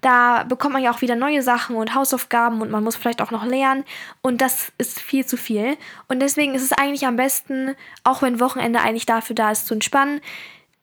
da 0.00 0.44
bekommt 0.44 0.74
man 0.74 0.82
ja 0.82 0.90
auch 0.90 1.00
wieder 1.00 1.16
neue 1.16 1.42
Sachen 1.42 1.76
und 1.76 1.94
Hausaufgaben 1.94 2.60
und 2.60 2.70
man 2.70 2.84
muss 2.84 2.96
vielleicht 2.96 3.22
auch 3.22 3.30
noch 3.30 3.44
lernen 3.44 3.84
und 4.22 4.40
das 4.40 4.72
ist 4.78 5.00
viel 5.00 5.26
zu 5.26 5.36
viel. 5.36 5.76
Und 6.08 6.20
deswegen 6.20 6.54
ist 6.54 6.62
es 6.62 6.72
eigentlich 6.72 7.06
am 7.06 7.16
besten, 7.16 7.74
auch 8.04 8.22
wenn 8.22 8.40
Wochenende 8.40 8.80
eigentlich 8.80 9.06
dafür 9.06 9.34
da 9.34 9.50
ist, 9.50 9.66
zu 9.66 9.74
entspannen. 9.74 10.20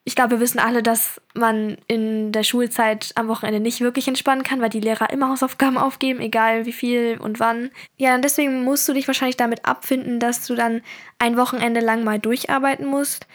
Ich 0.04 0.14
glaube, 0.14 0.32
wir 0.32 0.40
wissen 0.40 0.60
alle, 0.60 0.84
dass 0.84 1.20
man 1.34 1.78
in 1.88 2.30
der 2.30 2.44
Schulzeit 2.44 3.10
am 3.16 3.26
Wochenende 3.26 3.58
nicht 3.58 3.80
wirklich 3.80 4.06
entspannen 4.06 4.44
kann, 4.44 4.60
weil 4.60 4.68
die 4.68 4.80
Lehrer 4.80 5.10
immer 5.10 5.30
Hausaufgaben 5.30 5.78
aufgeben, 5.78 6.20
egal 6.20 6.64
wie 6.64 6.72
viel 6.72 7.18
und 7.20 7.40
wann. 7.40 7.70
Ja, 7.96 8.14
und 8.14 8.22
deswegen 8.22 8.62
musst 8.62 8.88
du 8.88 8.92
dich 8.92 9.08
wahrscheinlich 9.08 9.36
damit 9.36 9.64
abfinden, 9.64 10.20
dass 10.20 10.46
du 10.46 10.54
dann 10.54 10.82
ein 11.18 11.36
Wochenende 11.36 11.80
lang 11.80 12.04
mal 12.04 12.20
durcharbeiten 12.20 12.86
musst. 12.86 13.26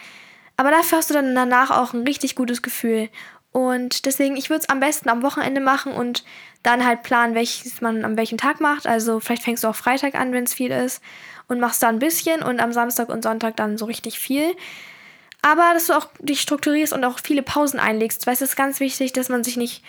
Aber 0.56 0.70
dafür 0.70 0.98
hast 0.98 1.10
du 1.10 1.14
dann 1.14 1.34
danach 1.34 1.70
auch 1.70 1.92
ein 1.92 2.04
richtig 2.04 2.36
gutes 2.36 2.62
Gefühl. 2.62 3.08
Und 3.52 4.06
deswegen, 4.06 4.36
ich 4.36 4.48
würde 4.48 4.62
es 4.62 4.68
am 4.68 4.80
besten 4.80 5.10
am 5.10 5.22
Wochenende 5.22 5.60
machen 5.60 5.92
und 5.92 6.24
dann 6.62 6.86
halt 6.86 7.02
planen, 7.02 7.34
welches 7.34 7.80
man 7.80 8.04
an 8.04 8.16
welchem 8.16 8.38
Tag 8.38 8.60
macht. 8.60 8.86
Also 8.86 9.20
vielleicht 9.20 9.42
fängst 9.42 9.62
du 9.62 9.68
auch 9.68 9.76
Freitag 9.76 10.14
an, 10.14 10.32
wenn 10.32 10.44
es 10.44 10.54
viel 10.54 10.70
ist 10.70 11.02
und 11.48 11.60
machst 11.60 11.82
da 11.82 11.88
ein 11.88 11.98
bisschen 11.98 12.42
und 12.42 12.60
am 12.60 12.72
Samstag 12.72 13.08
und 13.08 13.22
Sonntag 13.22 13.56
dann 13.56 13.76
so 13.76 13.84
richtig 13.84 14.18
viel. 14.18 14.54
Aber 15.42 15.70
dass 15.74 15.88
du 15.88 15.94
auch 15.94 16.06
dich 16.20 16.40
strukturierst 16.40 16.92
und 16.92 17.04
auch 17.04 17.18
viele 17.22 17.42
Pausen 17.42 17.80
einlegst, 17.80 18.26
weil 18.26 18.34
es 18.34 18.42
ist 18.42 18.56
ganz 18.56 18.80
wichtig, 18.80 19.12
dass 19.12 19.28
man 19.28 19.44
sich 19.44 19.56
nicht 19.56 19.82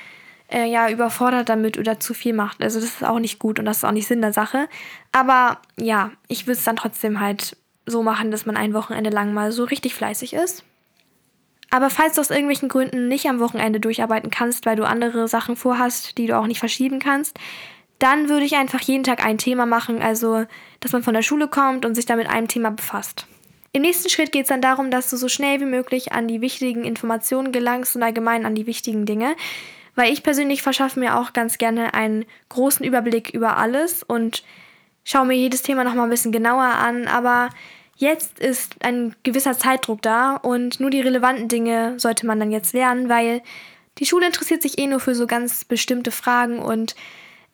äh, 0.52 0.66
ja, 0.66 0.90
überfordert 0.90 1.48
damit 1.48 1.78
oder 1.78 2.00
zu 2.00 2.14
viel 2.14 2.34
macht. 2.34 2.62
Also 2.62 2.80
das 2.80 2.90
ist 2.90 3.04
auch 3.04 3.20
nicht 3.20 3.40
gut 3.40 3.60
und 3.60 3.66
das 3.66 3.78
ist 3.78 3.84
auch 3.86 3.92
nicht 3.92 4.08
Sinn 4.08 4.22
der 4.22 4.34
Sache. 4.34 4.68
Aber 5.12 5.60
ja, 5.78 6.12
ich 6.28 6.48
würde 6.48 6.58
es 6.58 6.64
dann 6.64 6.76
trotzdem 6.76 7.20
halt 7.20 7.56
so 7.86 8.04
machen, 8.04 8.32
dass 8.32 8.46
man 8.46 8.58
ein 8.58 8.74
Wochenende 8.74 9.10
lang 9.10 9.34
mal 9.34 9.52
so 9.52 9.64
richtig 9.64 9.94
fleißig 9.94 10.34
ist. 10.34 10.64
Aber 11.70 11.90
falls 11.90 12.16
du 12.16 12.22
aus 12.22 12.30
irgendwelchen 12.30 12.70
Gründen 12.70 13.08
nicht 13.08 13.28
am 13.28 13.40
Wochenende 13.40 13.80
durcharbeiten 13.80 14.30
kannst, 14.30 14.66
weil 14.66 14.76
du 14.76 14.84
andere 14.84 15.28
Sachen 15.28 15.56
vorhast, 15.56 16.18
die 16.18 16.28
du 16.28 16.38
auch 16.38 16.48
nicht 16.48 16.60
verschieben 16.60 17.00
kannst, 17.00 17.40
dann 18.00 18.30
würde 18.30 18.46
ich 18.46 18.56
einfach 18.56 18.82
jeden 18.82 19.04
Tag 19.04 19.26
ein 19.26 19.38
Thema 19.38 19.66
machen, 19.66 20.02
also 20.02 20.46
dass 20.82 20.92
man 20.92 21.04
von 21.04 21.14
der 21.14 21.22
Schule 21.22 21.48
kommt 21.48 21.86
und 21.86 21.96
sich 21.96 22.06
dann 22.06 22.18
mit 22.18 22.30
einem 22.30 22.48
Thema 22.48 22.70
befasst. 22.70 23.28
Im 23.72 23.82
nächsten 23.82 24.10
Schritt 24.10 24.32
geht 24.32 24.44
es 24.44 24.50
dann 24.50 24.62
darum, 24.62 24.92
dass 24.92 25.10
du 25.10 25.18
so 25.18 25.28
schnell 25.28 25.60
wie 25.60 25.66
möglich 25.66 26.12
an 26.12 26.28
die 26.28 26.42
wichtigen 26.42 26.84
Informationen 26.84 27.52
gelangst 27.52 27.96
und 27.96 28.04
allgemein 28.04 28.46
an 28.46 28.54
die 28.54 28.68
wichtigen 28.68 29.06
Dinge. 29.06 29.36
Weil 29.96 30.12
ich 30.12 30.22
persönlich 30.22 30.62
verschaffe 30.62 31.00
mir 31.00 31.18
auch 31.18 31.34
ganz 31.34 31.58
gerne 31.58 31.94
einen 31.94 32.26
großen 32.50 32.86
Überblick 32.86 33.32
über 33.32 33.58
alles 33.58 34.04
und 34.04 34.44
schaue 35.04 35.26
mir 35.26 35.36
jedes 35.36 35.64
Thema 35.64 35.84
nochmal 35.84 36.06
ein 36.06 36.12
bisschen 36.12 36.32
genauer 36.32 36.64
an, 36.64 37.08
aber 37.08 37.50
Jetzt 37.96 38.40
ist 38.40 38.76
ein 38.84 39.16
gewisser 39.24 39.58
Zeitdruck 39.58 40.02
da 40.02 40.36
und 40.36 40.80
nur 40.80 40.90
die 40.90 41.02
relevanten 41.02 41.48
Dinge 41.48 42.00
sollte 42.00 42.26
man 42.26 42.40
dann 42.40 42.52
jetzt 42.52 42.74
lernen, 42.74 43.08
weil 43.08 43.42
die 44.00 44.06
Schule 44.06 44.26
interessiert 44.26 44.62
sich 44.62 44.80
eh 44.80 44.88
nur 44.88 45.00
für 45.00 45.14
so 45.14 45.28
ganz 45.28 45.66
bestimmte 45.66 46.12
Fragen 46.12 46.60
und 46.60 46.96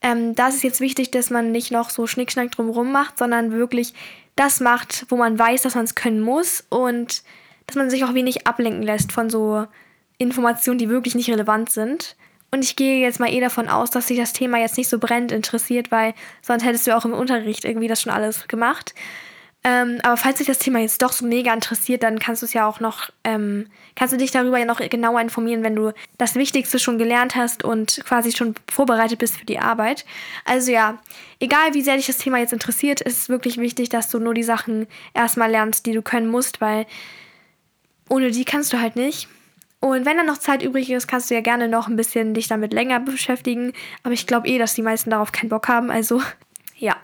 ähm, 0.01 0.33
da 0.35 0.47
ist 0.47 0.55
es 0.55 0.63
jetzt 0.63 0.79
wichtig, 0.79 1.11
dass 1.11 1.29
man 1.29 1.51
nicht 1.51 1.71
noch 1.71 1.89
so 1.89 2.07
Schnickschnack 2.07 2.51
drumherum 2.51 2.91
macht, 2.91 3.17
sondern 3.17 3.51
wirklich 3.51 3.93
das 4.35 4.61
macht, 4.61 5.05
wo 5.09 5.17
man 5.17 5.37
weiß, 5.37 5.63
dass 5.63 5.75
man 5.75 5.83
es 5.83 5.95
können 5.95 6.21
muss 6.21 6.63
und 6.69 7.23
dass 7.67 7.75
man 7.75 7.89
sich 7.89 8.05
auch 8.05 8.13
wenig 8.13 8.47
ablenken 8.47 8.83
lässt 8.83 9.11
von 9.11 9.29
so 9.29 9.67
Informationen, 10.17 10.79
die 10.79 10.89
wirklich 10.89 11.15
nicht 11.15 11.29
relevant 11.29 11.69
sind. 11.69 12.15
Und 12.51 12.63
ich 12.63 12.77
gehe 12.77 13.01
jetzt 13.01 13.19
mal 13.19 13.31
eh 13.31 13.41
davon 13.41 13.67
aus, 13.67 13.91
dass 13.91 14.07
sich 14.07 14.17
das 14.17 14.33
Thema 14.33 14.57
jetzt 14.57 14.77
nicht 14.77 14.89
so 14.89 14.97
brennend 14.97 15.31
interessiert, 15.31 15.91
weil 15.91 16.13
sonst 16.41 16.63
hättest 16.63 16.87
du 16.87 16.95
auch 16.95 17.05
im 17.05 17.13
Unterricht 17.13 17.65
irgendwie 17.65 17.87
das 17.89 18.01
schon 18.01 18.13
alles 18.13 18.47
gemacht. 18.47 18.95
Ähm, 19.63 19.99
aber 20.03 20.15
falls 20.15 20.37
dich 20.37 20.47
das 20.47 20.59
Thema 20.59 20.79
jetzt 20.79 21.01
doch 21.01 21.11
so 21.11 21.25
mega 21.25 21.53
interessiert, 21.53 22.03
dann 22.03 22.17
kannst 22.17 22.41
du 22.41 22.45
es 22.45 22.53
ja 22.53 22.65
auch 22.65 22.79
noch, 22.79 23.09
ähm, 23.25 23.67
kannst 23.95 24.13
du 24.13 24.17
dich 24.17 24.31
darüber 24.31 24.57
ja 24.57 24.63
noch 24.63 24.79
genauer 24.79 25.19
informieren, 25.19 25.63
wenn 25.63 25.75
du 25.75 25.91
das 26.17 26.35
Wichtigste 26.35 26.79
schon 26.79 26.97
gelernt 26.97 27.35
hast 27.35 27.65
und 27.65 28.01
quasi 28.05 28.31
schon 28.31 28.55
vorbereitet 28.71 29.19
bist 29.19 29.37
für 29.37 29.45
die 29.45 29.59
Arbeit. 29.59 30.05
Also 30.45 30.71
ja, 30.71 30.97
egal 31.41 31.73
wie 31.73 31.81
sehr 31.81 31.97
dich 31.97 32.07
das 32.07 32.19
Thema 32.19 32.37
jetzt 32.37 32.53
interessiert, 32.53 33.01
ist 33.01 33.17
es 33.17 33.29
wirklich 33.29 33.57
wichtig, 33.57 33.89
dass 33.89 34.09
du 34.09 34.19
nur 34.19 34.33
die 34.33 34.43
Sachen 34.43 34.87
erstmal 35.13 35.51
lernst, 35.51 35.85
die 35.85 35.93
du 35.93 36.01
können 36.01 36.27
musst, 36.27 36.61
weil 36.61 36.85
ohne 38.07 38.31
die 38.31 38.45
kannst 38.45 38.71
du 38.71 38.79
halt 38.79 38.95
nicht. 38.95 39.27
Und 39.81 40.05
wenn 40.05 40.17
dann 40.17 40.25
noch 40.25 40.37
Zeit 40.37 40.61
übrig 40.61 40.89
ist, 40.89 41.07
kannst 41.07 41.29
du 41.29 41.35
ja 41.35 41.41
gerne 41.41 41.67
noch 41.67 41.87
ein 41.87 41.95
bisschen 41.95 42.33
dich 42.33 42.47
damit 42.47 42.73
länger 42.73 42.99
beschäftigen. 43.01 43.73
Aber 44.03 44.13
ich 44.13 44.25
glaube 44.25 44.47
eh, 44.47 44.57
dass 44.57 44.73
die 44.73 44.81
meisten 44.81 45.09
darauf 45.09 45.31
keinen 45.31 45.49
Bock 45.49 45.67
haben. 45.67 45.91
Also 45.91 46.21
ja. 46.77 46.95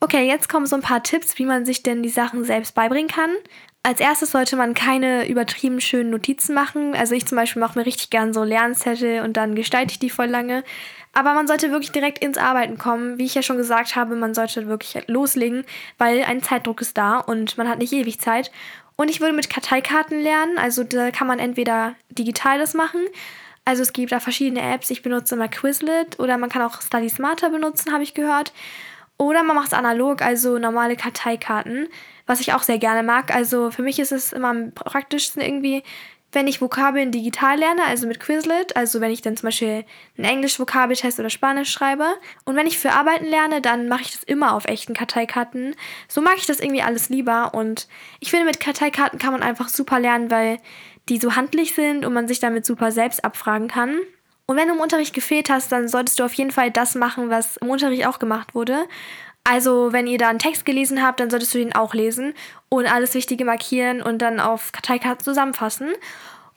Okay, 0.00 0.26
jetzt 0.26 0.48
kommen 0.48 0.66
so 0.66 0.76
ein 0.76 0.82
paar 0.82 1.02
Tipps, 1.02 1.38
wie 1.38 1.46
man 1.46 1.64
sich 1.64 1.82
denn 1.82 2.02
die 2.02 2.10
Sachen 2.10 2.44
selbst 2.44 2.74
beibringen 2.74 3.08
kann. 3.08 3.30
Als 3.82 4.00
erstes 4.00 4.32
sollte 4.32 4.56
man 4.56 4.74
keine 4.74 5.28
übertrieben 5.28 5.80
schönen 5.80 6.10
Notizen 6.10 6.54
machen. 6.54 6.94
Also 6.94 7.14
ich 7.14 7.24
zum 7.24 7.36
Beispiel 7.36 7.60
mache 7.60 7.78
mir 7.78 7.86
richtig 7.86 8.10
gern 8.10 8.34
so 8.34 8.42
Lernzettel 8.42 9.22
und 9.22 9.36
dann 9.36 9.54
gestalte 9.54 9.92
ich 9.92 9.98
die 9.98 10.10
voll 10.10 10.26
lange. 10.26 10.64
Aber 11.12 11.32
man 11.34 11.46
sollte 11.46 11.70
wirklich 11.70 11.92
direkt 11.92 12.22
ins 12.22 12.36
Arbeiten 12.36 12.78
kommen. 12.78 13.16
Wie 13.16 13.24
ich 13.24 13.34
ja 13.34 13.42
schon 13.42 13.56
gesagt 13.56 13.96
habe, 13.96 14.16
man 14.16 14.34
sollte 14.34 14.66
wirklich 14.66 15.02
loslegen, 15.06 15.64
weil 15.98 16.24
ein 16.24 16.42
Zeitdruck 16.42 16.80
ist 16.82 16.98
da 16.98 17.18
und 17.18 17.56
man 17.56 17.68
hat 17.68 17.78
nicht 17.78 17.92
ewig 17.92 18.20
Zeit. 18.20 18.50
Und 18.96 19.08
ich 19.08 19.20
würde 19.20 19.34
mit 19.34 19.48
Karteikarten 19.48 20.20
lernen. 20.20 20.58
Also 20.58 20.84
da 20.84 21.10
kann 21.10 21.26
man 21.26 21.38
entweder 21.38 21.94
digital 22.10 22.58
das 22.58 22.74
machen 22.74 23.00
Also 23.64 23.82
es 23.82 23.92
gibt 23.92 24.12
da 24.12 24.20
verschiedene 24.20 24.60
Apps. 24.60 24.90
Ich 24.90 25.02
benutze 25.02 25.36
immer 25.36 25.48
Quizlet 25.48 26.18
oder 26.18 26.36
man 26.38 26.50
kann 26.50 26.62
auch 26.62 26.82
Study 26.82 27.08
Smarter 27.08 27.50
benutzen, 27.50 27.92
habe 27.92 28.02
ich 28.02 28.14
gehört. 28.14 28.52
Oder 29.18 29.42
man 29.42 29.56
macht 29.56 29.68
es 29.68 29.72
analog, 29.72 30.22
also 30.22 30.58
normale 30.58 30.96
Karteikarten, 30.96 31.88
was 32.26 32.40
ich 32.40 32.52
auch 32.52 32.62
sehr 32.62 32.78
gerne 32.78 33.02
mag. 33.02 33.34
Also 33.34 33.70
für 33.70 33.82
mich 33.82 33.98
ist 33.98 34.12
es 34.12 34.32
immer 34.32 34.48
am 34.48 34.72
praktischsten 34.72 35.40
irgendwie, 35.40 35.82
wenn 36.32 36.48
ich 36.48 36.60
Vokabeln 36.60 37.12
digital 37.12 37.58
lerne, 37.58 37.84
also 37.86 38.06
mit 38.06 38.20
Quizlet, 38.20 38.76
also 38.76 39.00
wenn 39.00 39.10
ich 39.10 39.22
dann 39.22 39.36
zum 39.36 39.46
Beispiel 39.46 39.84
einen 40.18 40.26
Englisch-Vokabeltest 40.26 41.18
oder 41.18 41.30
Spanisch 41.30 41.70
schreibe. 41.70 42.04
Und 42.44 42.56
wenn 42.56 42.66
ich 42.66 42.78
für 42.78 42.92
Arbeiten 42.92 43.24
lerne, 43.24 43.62
dann 43.62 43.88
mache 43.88 44.02
ich 44.02 44.12
das 44.12 44.22
immer 44.22 44.54
auf 44.54 44.66
echten 44.66 44.92
Karteikarten. 44.92 45.74
So 46.08 46.20
mag 46.20 46.34
ich 46.36 46.46
das 46.46 46.60
irgendwie 46.60 46.82
alles 46.82 47.08
lieber. 47.08 47.54
Und 47.54 47.88
ich 48.20 48.30
finde, 48.30 48.44
mit 48.44 48.60
Karteikarten 48.60 49.18
kann 49.18 49.32
man 49.32 49.42
einfach 49.42 49.70
super 49.70 49.98
lernen, 49.98 50.30
weil 50.30 50.58
die 51.08 51.18
so 51.18 51.36
handlich 51.36 51.74
sind 51.74 52.04
und 52.04 52.12
man 52.12 52.28
sich 52.28 52.40
damit 52.40 52.66
super 52.66 52.92
selbst 52.92 53.24
abfragen 53.24 53.68
kann. 53.68 53.98
Und 54.46 54.56
wenn 54.56 54.68
du 54.68 54.74
im 54.74 54.80
Unterricht 54.80 55.14
gefehlt 55.14 55.50
hast, 55.50 55.72
dann 55.72 55.88
solltest 55.88 56.18
du 56.18 56.24
auf 56.24 56.34
jeden 56.34 56.52
Fall 56.52 56.70
das 56.70 56.94
machen, 56.94 57.30
was 57.30 57.56
im 57.56 57.68
Unterricht 57.68 58.06
auch 58.06 58.18
gemacht 58.18 58.54
wurde. 58.54 58.86
Also, 59.42 59.92
wenn 59.92 60.06
ihr 60.06 60.18
da 60.18 60.28
einen 60.28 60.38
Text 60.38 60.64
gelesen 60.64 61.02
habt, 61.02 61.20
dann 61.20 61.30
solltest 61.30 61.54
du 61.54 61.58
den 61.58 61.74
auch 61.74 61.94
lesen 61.94 62.34
und 62.68 62.92
alles 62.92 63.14
Wichtige 63.14 63.44
markieren 63.44 64.02
und 64.02 64.18
dann 64.18 64.40
auf 64.40 64.72
Karteikarten 64.72 65.24
zusammenfassen. 65.24 65.92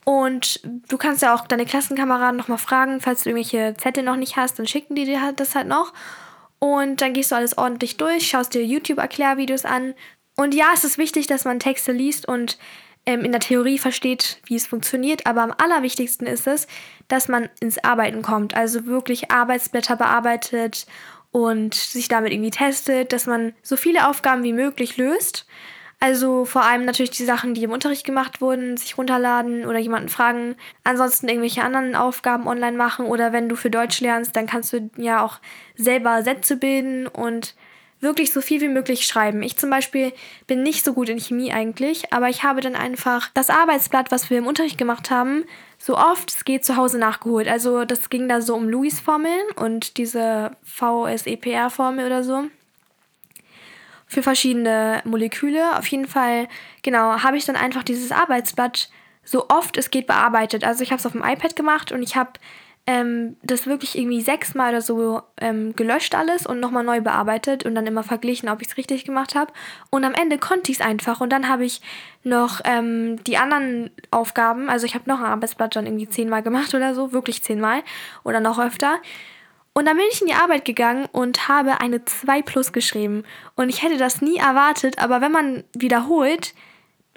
Und 0.04 0.60
du 0.88 0.96
kannst 0.96 1.22
ja 1.22 1.34
auch 1.34 1.46
deine 1.46 1.66
Klassenkameraden 1.66 2.36
nochmal 2.36 2.58
fragen, 2.58 3.00
falls 3.00 3.22
du 3.22 3.30
irgendwelche 3.30 3.74
Zettel 3.76 4.02
noch 4.02 4.16
nicht 4.16 4.36
hast, 4.36 4.58
dann 4.58 4.66
schicken 4.66 4.94
die 4.94 5.04
dir 5.04 5.22
halt 5.22 5.38
das 5.38 5.54
halt 5.54 5.68
noch. 5.68 5.92
Und 6.58 7.00
dann 7.00 7.12
gehst 7.12 7.30
du 7.30 7.36
alles 7.36 7.56
ordentlich 7.56 7.96
durch, 7.96 8.28
schaust 8.28 8.54
dir 8.54 8.64
YouTube-Erklärvideos 8.64 9.64
an. 9.64 9.94
Und 10.36 10.54
ja, 10.54 10.70
es 10.74 10.84
ist 10.84 10.98
wichtig, 10.98 11.26
dass 11.26 11.44
man 11.44 11.60
Texte 11.60 11.92
liest 11.92 12.26
und 12.26 12.58
ähm, 13.06 13.24
in 13.24 13.32
der 13.32 13.40
Theorie 13.40 13.78
versteht, 13.78 14.40
wie 14.44 14.56
es 14.56 14.66
funktioniert. 14.66 15.26
Aber 15.26 15.42
am 15.42 15.54
allerwichtigsten 15.56 16.26
ist 16.26 16.46
es, 16.46 16.66
dass 17.08 17.28
man 17.28 17.48
ins 17.60 17.82
Arbeiten 17.82 18.22
kommt. 18.22 18.54
Also 18.54 18.86
wirklich 18.86 19.30
Arbeitsblätter 19.30 19.96
bearbeitet 19.96 20.86
und 21.32 21.74
sich 21.74 22.08
damit 22.08 22.32
irgendwie 22.32 22.50
testet, 22.50 23.12
dass 23.12 23.26
man 23.26 23.54
so 23.62 23.76
viele 23.76 24.08
Aufgaben 24.08 24.42
wie 24.42 24.52
möglich 24.52 24.96
löst. 24.96 25.46
Also 26.02 26.46
vor 26.46 26.62
allem 26.62 26.86
natürlich 26.86 27.10
die 27.10 27.26
Sachen, 27.26 27.52
die 27.52 27.62
im 27.62 27.72
Unterricht 27.72 28.06
gemacht 28.06 28.40
wurden, 28.40 28.78
sich 28.78 28.96
runterladen 28.96 29.66
oder 29.66 29.78
jemanden 29.78 30.08
fragen. 30.08 30.56
Ansonsten 30.82 31.28
irgendwelche 31.28 31.62
anderen 31.62 31.94
Aufgaben 31.94 32.48
online 32.48 32.76
machen 32.76 33.04
oder 33.04 33.34
wenn 33.34 33.50
du 33.50 33.56
für 33.56 33.68
Deutsch 33.68 34.00
lernst, 34.00 34.34
dann 34.34 34.46
kannst 34.46 34.72
du 34.72 34.90
ja 34.96 35.22
auch 35.22 35.40
selber 35.76 36.22
Sätze 36.22 36.56
bilden 36.56 37.06
und 37.06 37.54
wirklich 38.00 38.32
so 38.32 38.40
viel 38.40 38.60
wie 38.60 38.68
möglich 38.68 39.06
schreiben. 39.06 39.42
Ich 39.42 39.56
zum 39.56 39.70
Beispiel 39.70 40.12
bin 40.46 40.62
nicht 40.62 40.84
so 40.84 40.94
gut 40.94 41.08
in 41.08 41.18
Chemie 41.18 41.52
eigentlich, 41.52 42.12
aber 42.12 42.28
ich 42.28 42.42
habe 42.42 42.60
dann 42.60 42.74
einfach 42.74 43.30
das 43.34 43.50
Arbeitsblatt, 43.50 44.10
was 44.10 44.30
wir 44.30 44.38
im 44.38 44.46
Unterricht 44.46 44.78
gemacht 44.78 45.10
haben, 45.10 45.44
so 45.78 45.96
oft 45.96 46.30
es 46.30 46.44
geht 46.44 46.64
zu 46.64 46.76
Hause 46.76 46.98
nachgeholt. 46.98 47.48
Also 47.48 47.84
das 47.84 48.10
ging 48.10 48.28
da 48.28 48.40
so 48.40 48.54
um 48.54 48.68
Lewis-Formeln 48.68 49.52
und 49.56 49.96
diese 49.98 50.52
VSEPR-Formel 50.64 52.06
oder 52.06 52.24
so 52.24 52.44
für 54.06 54.22
verschiedene 54.24 55.02
Moleküle. 55.04 55.78
Auf 55.78 55.86
jeden 55.86 56.08
Fall, 56.08 56.48
genau, 56.82 57.22
habe 57.22 57.36
ich 57.36 57.44
dann 57.44 57.54
einfach 57.54 57.84
dieses 57.84 58.10
Arbeitsblatt 58.10 58.90
so 59.24 59.48
oft 59.48 59.76
es 59.76 59.90
geht 59.90 60.08
bearbeitet. 60.08 60.64
Also 60.64 60.82
ich 60.82 60.90
habe 60.90 60.98
es 60.98 61.06
auf 61.06 61.12
dem 61.12 61.22
iPad 61.22 61.54
gemacht 61.54 61.92
und 61.92 62.02
ich 62.02 62.16
habe 62.16 62.32
ähm, 62.86 63.36
das 63.42 63.66
wirklich 63.66 63.96
irgendwie 63.96 64.20
sechsmal 64.20 64.70
oder 64.70 64.82
so 64.82 65.22
ähm, 65.40 65.76
gelöscht 65.76 66.14
alles 66.14 66.46
und 66.46 66.60
nochmal 66.60 66.82
neu 66.82 67.00
bearbeitet 67.00 67.64
und 67.64 67.74
dann 67.74 67.86
immer 67.86 68.02
verglichen, 68.02 68.48
ob 68.48 68.62
ich 68.62 68.68
es 68.68 68.76
richtig 68.76 69.04
gemacht 69.04 69.34
habe. 69.34 69.52
Und 69.90 70.04
am 70.04 70.14
Ende 70.14 70.38
konnte 70.38 70.72
ich 70.72 70.80
es 70.80 70.84
einfach 70.84 71.20
und 71.20 71.30
dann 71.30 71.48
habe 71.48 71.64
ich 71.64 71.80
noch 72.24 72.60
ähm, 72.64 73.22
die 73.24 73.36
anderen 73.36 73.90
Aufgaben, 74.10 74.68
also 74.68 74.86
ich 74.86 74.94
habe 74.94 75.08
noch 75.08 75.20
ein 75.20 75.26
Arbeitsblatt 75.26 75.76
dann 75.76 75.86
irgendwie 75.86 76.08
zehnmal 76.08 76.42
gemacht 76.42 76.74
oder 76.74 76.94
so, 76.94 77.12
wirklich 77.12 77.42
zehnmal 77.42 77.82
oder 78.24 78.40
noch 78.40 78.58
öfter. 78.58 78.96
Und 79.72 79.86
dann 79.86 79.96
bin 79.96 80.06
ich 80.10 80.20
in 80.20 80.26
die 80.26 80.34
Arbeit 80.34 80.64
gegangen 80.64 81.06
und 81.12 81.48
habe 81.48 81.80
eine 81.80 82.04
2 82.04 82.42
plus 82.42 82.72
geschrieben. 82.72 83.22
Und 83.54 83.68
ich 83.68 83.82
hätte 83.82 83.98
das 83.98 84.20
nie 84.20 84.36
erwartet, 84.36 84.98
aber 84.98 85.20
wenn 85.20 85.30
man 85.30 85.64
wiederholt, 85.74 86.54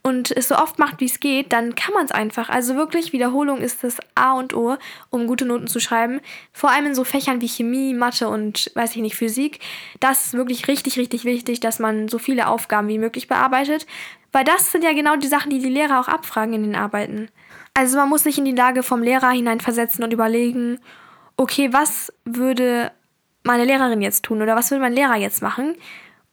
und 0.03 0.31
es 0.31 0.49
so 0.49 0.57
oft 0.57 0.79
macht, 0.79 0.99
wie 0.99 1.05
es 1.05 1.21
geht, 1.21 1.53
dann 1.53 1.75
kann 1.75 1.93
man 1.93 2.03
es 2.03 2.11
einfach. 2.11 2.49
Also 2.49 2.75
wirklich, 2.75 3.13
Wiederholung 3.13 3.59
ist 3.59 3.85
das 3.85 3.97
A 4.15 4.33
und 4.33 4.53
O, 4.53 4.75
um 5.09 5.27
gute 5.27 5.45
Noten 5.45 5.67
zu 5.67 5.79
schreiben. 5.79 6.19
Vor 6.51 6.71
allem 6.71 6.87
in 6.87 6.95
so 6.95 7.05
Fächern 7.05 7.39
wie 7.39 7.47
Chemie, 7.47 7.93
Mathe 7.93 8.27
und, 8.27 8.69
weiß 8.75 8.97
ich 8.97 9.01
nicht, 9.01 9.15
Physik. 9.15 9.59
Das 10.01 10.25
ist 10.25 10.33
wirklich 10.33 10.67
richtig, 10.67 10.97
richtig 10.97 11.23
wichtig, 11.23 11.61
dass 11.61 11.79
man 11.79 12.09
so 12.09 12.19
viele 12.19 12.47
Aufgaben 12.47 12.89
wie 12.89 12.99
möglich 12.99 13.29
bearbeitet. 13.29 13.87
Weil 14.33 14.43
das 14.43 14.73
sind 14.73 14.83
ja 14.83 14.91
genau 14.91 15.15
die 15.15 15.27
Sachen, 15.27 15.49
die 15.49 15.59
die 15.59 15.69
Lehrer 15.69 16.01
auch 16.01 16.09
abfragen 16.09 16.53
in 16.53 16.63
den 16.63 16.75
Arbeiten. 16.75 17.29
Also 17.73 17.97
man 17.97 18.09
muss 18.09 18.23
sich 18.23 18.37
in 18.37 18.45
die 18.45 18.51
Lage 18.51 18.83
vom 18.83 19.01
Lehrer 19.01 19.29
hineinversetzen 19.29 20.03
und 20.03 20.11
überlegen, 20.11 20.79
okay, 21.37 21.71
was 21.71 22.11
würde 22.25 22.91
meine 23.43 23.63
Lehrerin 23.63 24.01
jetzt 24.01 24.23
tun 24.23 24.41
oder 24.41 24.55
was 24.55 24.69
würde 24.69 24.81
mein 24.81 24.93
Lehrer 24.93 25.15
jetzt 25.15 25.41
machen 25.41 25.75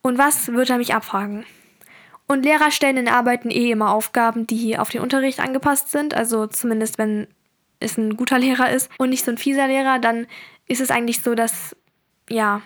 und 0.02 0.18
was 0.18 0.48
würde 0.48 0.72
er 0.72 0.78
mich 0.78 0.94
abfragen. 0.94 1.44
Und 2.30 2.44
Lehrer 2.44 2.70
stellen 2.70 2.96
in 2.96 3.08
Arbeiten 3.08 3.50
eh 3.50 3.72
immer 3.72 3.92
Aufgaben, 3.92 4.46
die 4.46 4.78
auf 4.78 4.88
den 4.88 5.00
Unterricht 5.00 5.40
angepasst 5.40 5.90
sind. 5.90 6.14
Also 6.14 6.46
zumindest 6.46 6.96
wenn 6.96 7.26
es 7.80 7.98
ein 7.98 8.16
guter 8.16 8.38
Lehrer 8.38 8.70
ist 8.70 8.88
und 8.98 9.10
nicht 9.10 9.24
so 9.24 9.32
ein 9.32 9.36
fieser 9.36 9.66
Lehrer, 9.66 9.98
dann 9.98 10.28
ist 10.68 10.80
es 10.80 10.92
eigentlich 10.92 11.24
so, 11.24 11.34
dass 11.34 11.74
ja, 12.28 12.62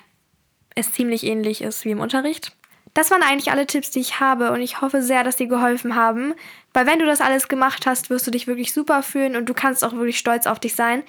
es 0.75 0.93
ziemlich 0.93 1.25
ähnlich 1.25 1.63
ist 1.63 1.87
wie 1.87 1.93
im 1.93 2.01
Unterricht. 2.01 2.55
Das 2.93 3.11
waren 3.11 3.23
eigentlich 3.23 3.53
alle 3.53 3.67
Tipps, 3.67 3.91
die 3.91 4.01
ich 4.01 4.21
habe 4.21 4.53
und 4.53 4.61
ich 4.61 4.83
hoffe 4.83 5.01
sehr, 5.01 5.25
dass 5.25 5.37
die 5.37 5.49
geholfen 5.49 5.95
haben. 5.95 6.35
Weil 6.75 6.87
wenn 6.87 6.99
du 6.99 7.07
das 7.07 7.23
alles 7.23 7.49
gemacht 7.49 7.87
hast, 7.87 8.11
wirst 8.11 8.27
du 8.27 8.31
dich 8.31 8.47
wirklich 8.47 8.71
super 8.71 9.03
fühlen 9.03 9.35
und 9.35 9.49
du 9.49 9.55
kannst 9.55 9.83
auch 9.83 9.95
wirklich 9.95 10.19
stolz 10.19 10.47
auf 10.47 10.61
dich 10.61 10.75
sein 10.75 11.05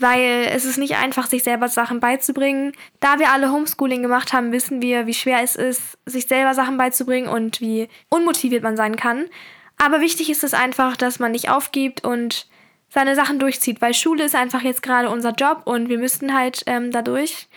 weil 0.00 0.48
es 0.50 0.64
ist 0.64 0.78
nicht 0.78 0.96
einfach, 0.96 1.26
sich 1.26 1.42
selber 1.42 1.68
Sachen 1.68 2.00
beizubringen. 2.00 2.72
Da 3.00 3.18
wir 3.18 3.30
alle 3.30 3.52
Homeschooling 3.52 4.02
gemacht 4.02 4.32
haben, 4.32 4.52
wissen 4.52 4.82
wir, 4.82 5.06
wie 5.06 5.14
schwer 5.14 5.42
es 5.42 5.56
ist, 5.56 5.98
sich 6.06 6.26
selber 6.26 6.54
Sachen 6.54 6.76
beizubringen 6.76 7.28
und 7.28 7.60
wie 7.60 7.88
unmotiviert 8.08 8.62
man 8.62 8.76
sein 8.76 8.96
kann. 8.96 9.26
Aber 9.78 10.00
wichtig 10.00 10.30
ist 10.30 10.44
es 10.44 10.54
einfach, 10.54 10.96
dass 10.96 11.18
man 11.18 11.32
nicht 11.32 11.50
aufgibt 11.50 12.04
und 12.04 12.46
seine 12.88 13.14
Sachen 13.14 13.38
durchzieht, 13.38 13.80
weil 13.80 13.94
Schule 13.94 14.24
ist 14.24 14.34
einfach 14.34 14.62
jetzt 14.62 14.82
gerade 14.82 15.08
unser 15.08 15.32
Job 15.32 15.62
und 15.64 15.88
wir 15.88 15.98
müssten 15.98 16.34
halt 16.34 16.62
ähm, 16.66 16.90
dadurch. 16.90 17.48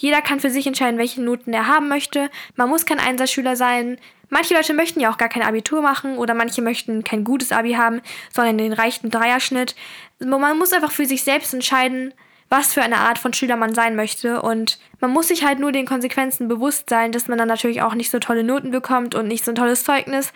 Jeder 0.00 0.22
kann 0.22 0.40
für 0.40 0.48
sich 0.48 0.66
entscheiden, 0.66 0.98
welche 0.98 1.20
Noten 1.20 1.52
er 1.52 1.66
haben 1.66 1.88
möchte. 1.88 2.30
Man 2.56 2.70
muss 2.70 2.86
kein 2.86 2.98
Einserschüler 2.98 3.54
sein. 3.54 3.98
Manche 4.30 4.54
Leute 4.54 4.72
möchten 4.72 4.98
ja 4.98 5.12
auch 5.12 5.18
gar 5.18 5.28
kein 5.28 5.42
Abitur 5.42 5.82
machen 5.82 6.16
oder 6.16 6.32
manche 6.32 6.62
möchten 6.62 7.04
kein 7.04 7.22
gutes 7.22 7.52
Abi 7.52 7.72
haben, 7.72 8.00
sondern 8.32 8.56
den 8.56 8.72
reichten 8.72 9.10
Dreierschnitt. 9.10 9.74
Man 10.18 10.58
muss 10.58 10.72
einfach 10.72 10.90
für 10.90 11.04
sich 11.04 11.22
selbst 11.22 11.52
entscheiden, 11.52 12.14
was 12.48 12.72
für 12.72 12.80
eine 12.80 12.96
Art 12.96 13.18
von 13.18 13.34
Schüler 13.34 13.56
man 13.56 13.74
sein 13.74 13.94
möchte. 13.94 14.40
Und 14.40 14.78
man 15.00 15.10
muss 15.10 15.28
sich 15.28 15.44
halt 15.44 15.58
nur 15.58 15.70
den 15.70 15.84
Konsequenzen 15.84 16.48
bewusst 16.48 16.88
sein, 16.88 17.12
dass 17.12 17.28
man 17.28 17.36
dann 17.36 17.48
natürlich 17.48 17.82
auch 17.82 17.94
nicht 17.94 18.10
so 18.10 18.20
tolle 18.20 18.42
Noten 18.42 18.70
bekommt 18.70 19.14
und 19.14 19.28
nicht 19.28 19.44
so 19.44 19.52
ein 19.52 19.56
tolles 19.56 19.84
Zeugnis. 19.84 20.32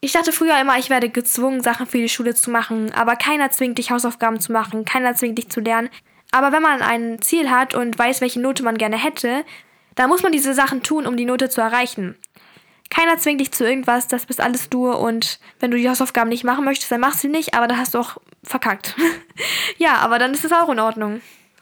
Ich 0.00 0.12
dachte 0.12 0.30
früher 0.30 0.60
immer, 0.60 0.78
ich 0.78 0.90
werde 0.90 1.08
gezwungen, 1.08 1.60
Sachen 1.60 1.86
für 1.86 1.98
die 1.98 2.08
Schule 2.08 2.36
zu 2.36 2.52
machen, 2.52 2.94
aber 2.94 3.16
keiner 3.16 3.50
zwingt 3.50 3.78
dich, 3.78 3.90
Hausaufgaben 3.90 4.38
zu 4.38 4.52
machen, 4.52 4.84
keiner 4.84 5.16
zwingt 5.16 5.38
dich 5.38 5.48
zu 5.48 5.58
lernen. 5.58 5.90
Aber 6.30 6.52
wenn 6.52 6.62
man 6.62 6.82
ein 6.82 7.20
Ziel 7.22 7.50
hat 7.50 7.74
und 7.74 7.98
weiß, 7.98 8.20
welche 8.20 8.40
Note 8.40 8.62
man 8.62 8.78
gerne 8.78 9.02
hätte, 9.02 9.44
dann 9.94 10.08
muss 10.08 10.22
man 10.22 10.32
diese 10.32 10.54
Sachen 10.54 10.82
tun, 10.82 11.06
um 11.06 11.16
die 11.16 11.24
Note 11.24 11.48
zu 11.48 11.60
erreichen. 11.60 12.16
Keiner 12.90 13.18
zwingt 13.18 13.40
dich 13.40 13.52
zu 13.52 13.64
irgendwas, 13.64 14.08
das 14.08 14.26
bist 14.26 14.40
alles 14.40 14.70
du 14.70 14.90
und 14.90 15.40
wenn 15.60 15.70
du 15.70 15.76
die 15.76 15.88
Hausaufgaben 15.88 16.30
nicht 16.30 16.44
machen 16.44 16.64
möchtest, 16.64 16.90
dann 16.90 17.00
machst 17.00 17.22
du 17.22 17.28
sie 17.28 17.32
nicht, 17.32 17.54
aber 17.54 17.66
dann 17.66 17.78
hast 17.78 17.94
du 17.94 17.98
auch 17.98 18.18
verkackt. 18.42 18.94
ja, 19.78 19.96
aber 19.96 20.18
dann 20.18 20.32
ist 20.32 20.44
es 20.44 20.52
auch 20.52 20.68
in 20.70 20.80
Ordnung. 20.80 21.20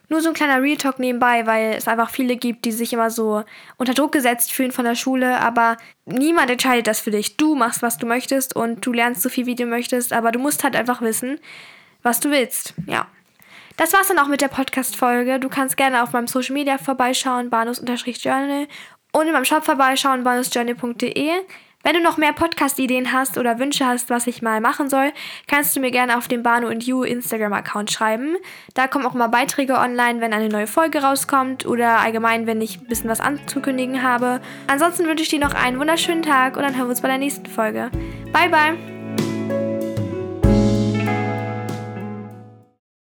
Nur 0.09 0.21
so 0.21 0.29
ein 0.29 0.35
kleiner 0.35 0.63
Real 0.63 0.77
Talk 0.77 1.01
nebenbei, 1.01 1.47
weil 1.47 1.75
es 1.75 1.89
einfach 1.89 2.11
viele 2.11 2.37
gibt, 2.37 2.65
die 2.65 2.71
sich 2.71 2.93
immer 2.93 3.11
so 3.11 3.43
unter 3.77 3.93
Druck 3.93 4.13
gesetzt 4.13 4.53
fühlen 4.53 4.71
von 4.71 4.85
der 4.85 4.95
Schule, 4.95 5.41
aber 5.41 5.79
niemand 6.05 6.49
entscheidet 6.49 6.87
das 6.87 7.01
für 7.01 7.11
dich. 7.11 7.37
Du 7.37 7.57
machst, 7.57 7.83
was 7.83 7.99
du 7.99 8.07
möchtest 8.07 8.55
und 8.55 8.87
du 8.87 8.93
lernst 8.93 9.23
so 9.23 9.29
viel, 9.29 9.47
wie 9.47 9.57
du 9.57 9.67
möchtest, 9.67 10.13
aber 10.13 10.31
du 10.31 10.39
musst 10.39 10.63
halt 10.63 10.77
einfach 10.77 11.03
wissen, 11.03 11.41
was 12.03 12.21
du 12.21 12.31
willst. 12.31 12.75
Ja. 12.87 13.09
Das 13.77 13.93
war's 13.93 14.09
dann 14.09 14.19
auch 14.19 14.29
mit 14.29 14.41
der 14.41 14.49
Podcast-Folge. 14.49 15.39
Du 15.39 15.49
kannst 15.49 15.77
gerne 15.77 16.03
auf 16.03 16.13
meinem 16.13 16.27
Social 16.27 16.55
Media 16.55 16.79
vorbeischauen, 16.79 17.51
bahnhofs-journal 17.51 18.67
und 19.13 19.27
in 19.27 19.33
meinem 19.33 19.45
Shop 19.45 19.65
vorbeischauen, 19.65 20.25
bonusjourney.de. 20.25 21.31
Wenn 21.87 21.95
du 21.95 22.03
noch 22.03 22.17
mehr 22.17 22.33
Podcast-Ideen 22.33 23.13
hast 23.13 23.39
oder 23.39 23.61
Wünsche 23.61 23.87
hast, 23.87 24.11
was 24.11 24.27
ich 24.27 24.43
mal 24.43 24.61
machen 24.61 24.91
soll, 24.91 25.13
kannst 25.47 25.77
du 25.77 25.81
mir 25.81 25.93
gerne 25.93 26.19
auf 26.19 26.27
dem 26.27 26.43
Banu 26.43 26.67
and 26.67 26.85
You 26.85 27.05
Instagram-Account 27.05 27.93
schreiben. 27.93 28.37
Da 28.75 28.89
kommen 28.89 29.07
auch 29.07 29.15
mal 29.15 29.29
Beiträge 29.29 29.75
online, 29.75 30.21
wenn 30.21 30.33
eine 30.33 30.49
neue 30.49 30.67
Folge 30.67 31.03
rauskommt 31.03 31.65
oder 31.65 32.01
allgemein, 32.01 32.49
wenn 32.49 32.61
ich 32.61 32.81
ein 32.81 32.89
bisschen 32.89 33.09
was 33.09 33.21
anzukündigen 33.21 34.03
habe. 34.03 34.41
Ansonsten 34.67 35.07
wünsche 35.07 35.23
ich 35.23 35.29
dir 35.29 35.39
noch 35.39 35.55
einen 35.55 35.79
wunderschönen 35.79 36.25
Tag 36.25 36.57
und 36.57 36.65
dann 36.65 36.75
hören 36.75 36.87
wir 36.87 36.91
uns 36.91 37.03
bei 37.03 37.09
der 37.09 37.19
nächsten 37.19 37.47
Folge. 37.47 37.93
Bye, 38.33 38.49
bye! 38.49 38.96